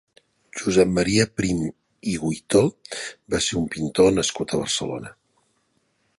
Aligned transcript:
Josep 0.61 0.93
Maria 0.99 1.27
Prim 1.41 1.59
i 2.13 2.15
Guytó 2.23 2.63
va 3.35 3.43
ser 3.49 3.61
un 3.63 3.69
pintor 3.77 4.13
nascut 4.21 4.57
a 4.59 4.63
Barcelona. 4.65 5.15